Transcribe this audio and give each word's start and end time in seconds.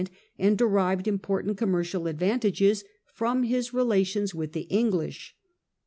and 0.39 0.57
derived 0.57 1.07
important 1.07 1.57
commercial 1.59 2.07
advantages 2.07 2.83
from 3.13 3.43
his 3.43 3.71
relations 3.71 4.33
with 4.33 4.53
the 4.53 4.61
English. 4.61 5.35